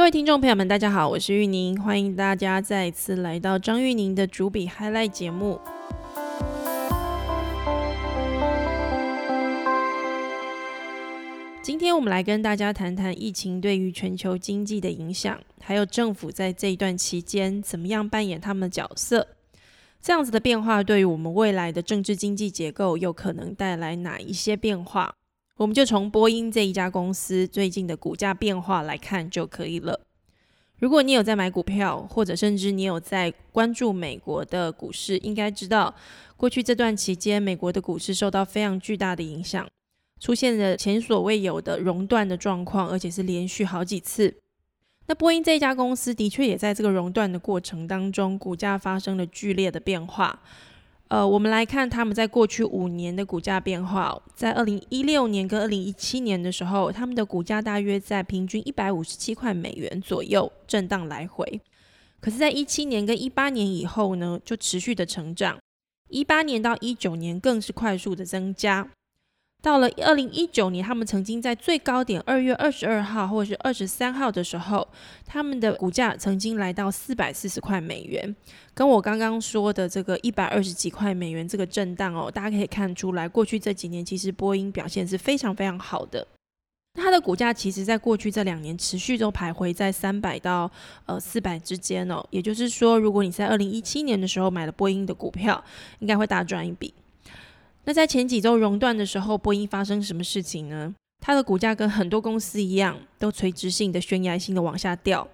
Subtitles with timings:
[0.00, 5.60] 各位听众朋友们，大家好，我是玉宁，欢迎大家再次来到张玉宁的主笔 highlight 节目。
[11.60, 19.28] 今天我们来跟大家谈谈疫情对于全球经济的影响，还有政府在这一段期间怎么样扮演他们的角色。
[20.00, 25.16] 这样子的变化对于我们未来的政治经济结构有可能带来哪一些变化？
[25.60, 30.00] 我们就从波音这一家公司最近的股价变化来看就可以了。
[30.78, 35.94] 如果你有在买股票，或者甚至你有在关注美国的股市，应该知道
[36.34, 39.68] 过去这段期间，美国的股市受到非常巨大的影响，
[40.18, 44.34] 出现了前所未有的熔断的状况，而且是连续好几次。
[45.08, 50.40] 那波音这一家公司的确也在这个熔断的过程当中，股价发生了剧烈的变化。
[51.10, 61.60] 呃，我们来看他们在过去五年的股价变化，在二零一六年跟二零一七年的时候，他们的股价大约在平均一百五十七块美元左右震荡来回。
[62.20, 65.58] 可是，在一七年跟一八年以后呢，就持续的成长，
[66.10, 68.88] 一八年到一九年更是快速的增加。
[69.62, 74.88] 到了二零一九年，他们曾经在最高点二月二十二号或者是二十三号的时候，
[75.26, 78.34] 他们的股价曾经来到四百四十块美元，
[78.72, 86.26] 跟我刚刚说的这个一百二十几块美元这个震荡哦，大家可以看出来，过去这几年其实波音表现是非常非常好的。
[86.94, 90.68] 它的股价其实在过去这两年持续都徘徊在三百到
[91.06, 95.62] 呃四百之间哦，也就是说，如果你在二零一七年的时候买了波音的股票，
[96.00, 96.92] 应该会大赚一笔。
[97.84, 100.94] 那在前几周熔断的时候，波音发生什么事情呢？
[101.20, 105.26] 它的股价跟很多公司一样，都垂直性的、悬崖性的往下掉。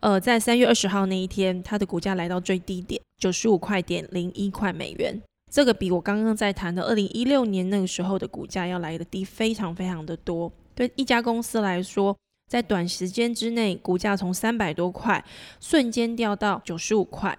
[0.00, 5.20] 呃，在三月二十号那一天，它的股价来到最低点九十五块点零一块美元，
[5.52, 10.52] 这个比我刚刚在谈的二零一六年那个时候的股价要来的低非常非常的多。
[10.74, 12.16] 对一家公司来说，
[12.50, 15.24] 在短时间之内，股价从三百多块
[15.60, 17.38] 瞬间掉到九十五块，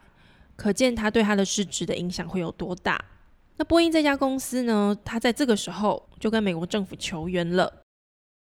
[0.55, 2.99] 可见它对它的市值的影响会有多大。
[3.57, 4.97] 那波音这家公司呢？
[5.05, 7.71] 它在这个时候就跟美国政府求援了。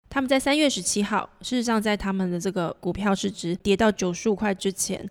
[0.09, 5.07] 他们在三月十七号，事实上在他们的这个股票市值跌到九十五块之前，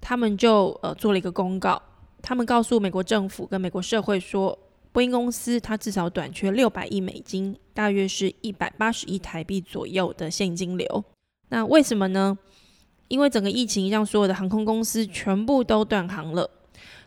[0.00, 1.80] 他们就呃做了一个公告。
[2.22, 4.58] 他们告诉美国政府跟美国社会说，
[4.92, 11.04] 波音公司它至少短缺六百亿美金，大约是一百八十亿台币左右的现金流。
[11.48, 12.36] 那为什么呢？
[13.08, 16.50] 因为整个疫情让所有的航空公司全部都断航了。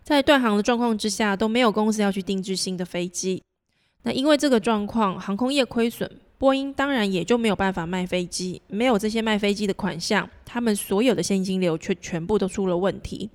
[0.10, 3.44] 在断航的状况之下，都没有公司要去定制新的飞机。
[4.02, 6.10] 那因为这个状况，航空业亏损，
[6.40, 8.60] 波音当然也就没有办法卖飞机。
[8.68, 13.30] 没有这些卖飞机的款项，他们所有的现金流却全部都出了问题。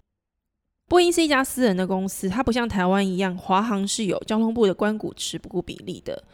[0.88, 6.24] 波音是一家私人的公司，它不像台湾一样，华航是有交通部的关股持股比例的。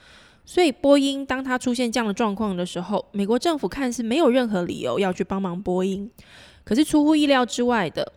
[0.47, 6.11] 所以波音当它出现这样的状况的时候，美国政府看是没有任何理由要去帮忙波音。
[6.65, 8.15] 可是出乎意料之外的。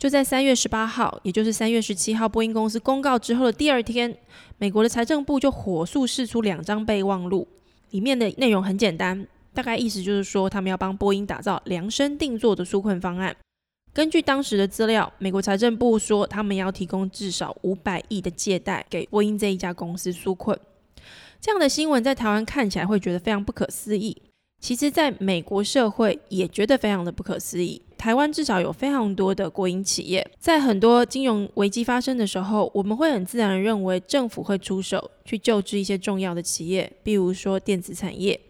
[0.00, 4.16] 就在三月十八号，也就是三月十七号，波音公司公告之后的第二天，
[4.56, 7.46] 美国的财政部就火速释出两张备忘录，
[7.90, 13.36] 里面的内容很简单，大概意思就是说，他们要帮波音打造量身定做的纾困方案。
[13.92, 20.58] 根据当时的资料，美国财政部说，他们要提供至少五百亿的借贷给波音这一家公司纾困。
[21.42, 24.16] 这样的新闻在台湾看起来会觉得非常不可思议。
[24.62, 27.82] 其实，在美国社会也觉得非常的不可思议。
[28.00, 38.40] 台湾至少有非常多的国营企业，在很多金融危机发生的时候，我们会很自然的认为政府会出手去救治一些重要的企业，比如说电子产业，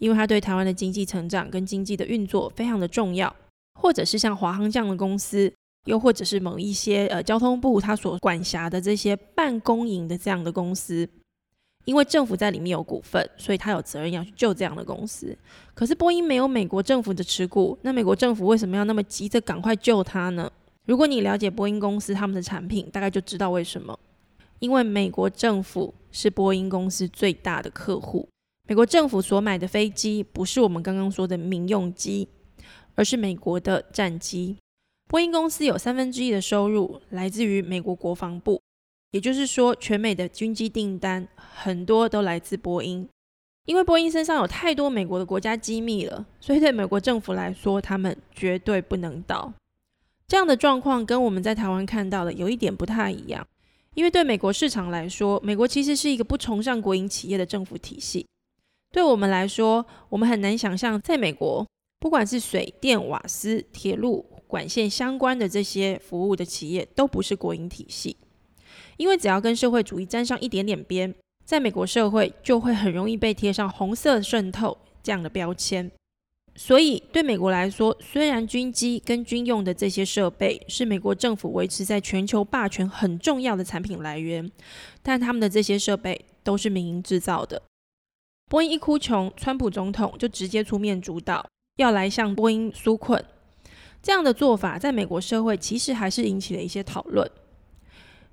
[0.00, 3.34] 因为它对台湾的经济成长跟经济的运作非常的重要，
[3.80, 5.50] 或者是像华航这样的公司，
[5.86, 11.08] 又或者是某一些呃交通部它所管辖的这些半公营的这样的公司。
[11.90, 15.36] 因为政府在里面有股份，所以他有责任要去救这样的公司。
[15.74, 20.48] 可是波音没有美国政府的持股，那美国政府为什么要那么急着赶快救它呢？
[20.86, 23.98] 如果你了解波音公司他们的产品，大概就知道为什么。
[24.60, 28.28] 因为美国政府是波音公司最大的客户，
[28.68, 32.28] 美国政府所买的飞机不是我们刚刚说的民用机，
[32.94, 34.56] 而是美国的战机。
[35.08, 38.60] 波音公司有三分之一的收入来自于美国国防部。
[39.12, 43.08] 也就是说，全美的军机订单很多都来自波音，
[43.66, 49.52] 因为波音身上有太多美国的国家机密了，所以对美国政府来说，他们绝对不能倒。
[50.28, 53.44] 这样的状况跟我们在台湾看到的有一点不太一样，
[53.94, 58.24] 因为对美国市场来说，美国其实是一个不崇尚国营企业的政府体系。
[58.92, 61.66] 对我们来说，我们很难想象，在美国，
[61.98, 68.16] 不管是水电、瓦斯、铁路、管线相关的这些服务的企业，都不是国营体系。
[69.00, 71.14] 因为只要跟社会主义沾上一点点边，
[71.46, 75.90] 在美国社会就会很容易被贴上红色渗透这样的标签。
[76.54, 84.52] 所以对美国来说，虽然军机跟军用的这些设备是美国政府维持在全球霸权很重要的产品来源，
[85.02, 87.62] 但他们的这些设备都是民营制造的。
[88.50, 91.46] 波音一哭穷，川普总统就直接出面主导，
[91.78, 93.24] 要来向波音纾困。
[94.02, 97.26] 这样的做法在美国社会其实还是引起了一些讨论，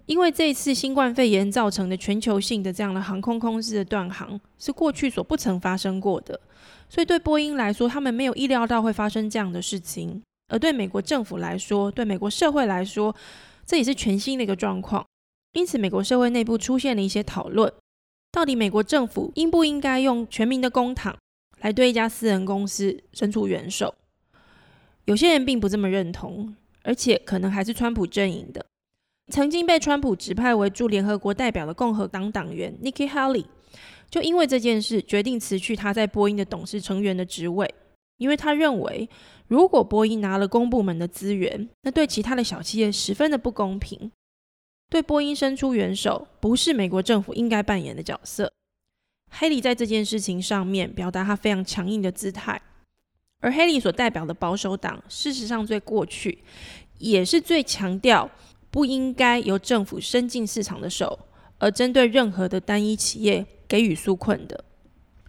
[0.07, 6.39] 因为这次新冠肺炎造成的全球性的这样的航空公司的断航是过去所不曾发生过的，
[6.89, 13.13] 所以对波音来说，他们没有意料到会发生这样的事情；而对美国政府来说，对美国社会来说，
[13.65, 15.05] 这也是全新的一个状况。
[15.51, 17.71] 因此，美国社会内部出现了一些讨论。
[18.31, 21.13] 到底美国政府应不应该用全民的公帑
[21.59, 23.93] 来对一家私人公司伸出援手？
[25.03, 28.65] 有些人并不这么认同，而且可能还是川普阵营的。
[29.29, 33.45] 曾经被川普指派为驻联合国代表的共和党党员 Nikki Haley，
[34.09, 37.73] 就因为这件事决定辞去他在波音的董事成员的职位，
[38.17, 39.09] 因为他认为
[39.47, 44.11] 如果波音拿了公部门的资源，那对其他的小企业十分的不公平。
[44.89, 48.49] 对波音伸出援手，不是美国政府应该扮演的角色。
[49.29, 52.61] 黑利在这件事情上面表达他非常强硬的姿态，
[53.41, 56.39] 而黑利所代表的保守党，事实上在过去
[56.99, 58.31] 也是最强调
[58.69, 61.19] 不应该由政府伸进市场的手，
[61.57, 64.63] 而针对任何的单一企业给予纾困的。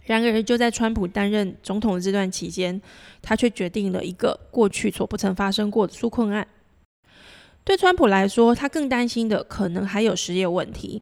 [0.03, 2.81] 然而，就在川普担任总统的这段期间，
[3.21, 6.47] 他却决定了一个过去所不曾发生过的纾困案。
[7.63, 11.01] 对川普来说，他更担心的可能还有失业问题。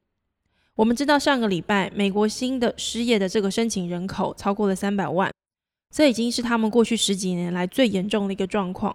[0.75, 5.31] 我们知道，上个礼拜美国新的失业的这个申请人口超过了三百万，
[5.95, 8.93] 这已经是他们过去十几年来最严重的一个状况。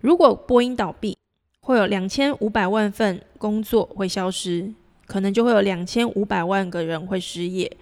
[0.00, 1.16] 如果波音倒闭，
[1.64, 4.70] 会有两千五百万份工作会消失，
[5.06, 7.74] 可能就会有两千五百万个人会失业，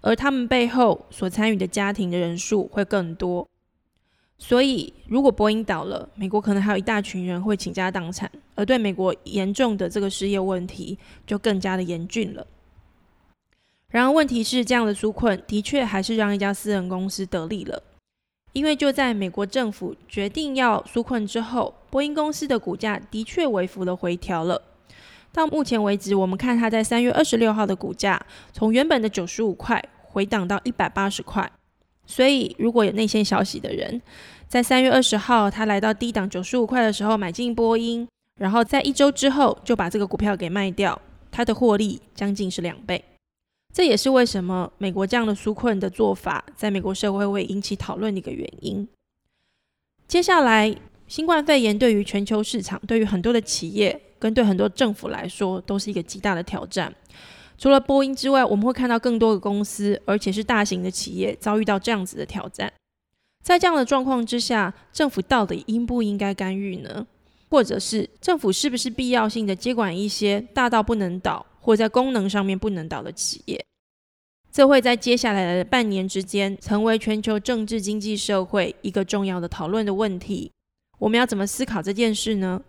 [0.00, 3.46] 而他们背后所参与的家庭的人数会更多。
[4.36, 12.44] 所以，如果波音倒了，美国可能还有一大群人会倾家荡产，而对美国严重的这个失业问题就更加的严峻了。
[13.90, 17.80] 然而，问题是这样的纾困的确还是让一家私人公司得利了，
[18.52, 24.60] 因为就在美国政府决定要纾困之后，波音公司的股价的确微幅的回调了。
[25.32, 28.20] 到目前为止，我们看它在三月二十六号的股价，
[28.52, 31.48] 从原本的九十五块回档到一百八十块。
[32.04, 34.02] 所以，如果有内线消息的人，
[34.48, 38.08] 在三月二十号他来到低档九十五块的时候买进波音，
[38.40, 41.00] 然后在一周之后就把这个股票给卖掉，
[41.30, 43.04] 他的获利将近是两倍。
[43.72, 48.86] 这也是为什么美国这样的纾困的做法，在美国社会会引起讨论的一个原因。
[50.08, 50.74] 接下来，
[51.06, 56.92] 新冠肺炎对于全球市场、对于很多的企业跟对很多政府来说，都是一个极大的挑战。
[57.56, 62.72] 除了波音之外，我们会看到更多的公司，而且是大型的企业遭遇到这样子的挑战。
[63.44, 67.06] 在这样的状况之下，政府到底应不应该干预呢？
[67.48, 73.64] 或者是政府是不是必要性的接管一些大到不能倒，或在功能上面不能倒的企业？
[74.50, 80.50] 这会在接下来的半年之间，成为全球政治、经济、社会一个重要的讨论的问题。
[80.98, 82.60] 我们要怎么思考这件事呢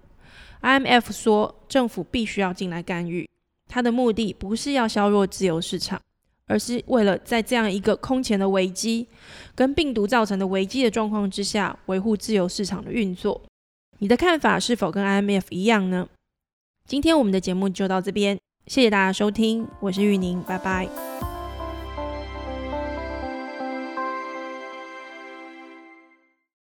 [0.61, 3.27] ？IMF 说，政府必须要进来干预。
[3.67, 5.99] 它的目的不是要削弱自由市场，
[6.45, 9.07] 而是为了在这样一个空前的危机
[9.55, 13.41] 跟病毒造成的危机的状况之下，维护自由市场的运作。
[13.97, 16.07] 你的看法是否跟 IMF 一样呢？
[16.85, 18.37] 今天我们的节目就到这边，
[18.67, 21.10] 谢谢大家收听，我是玉宁，拜拜。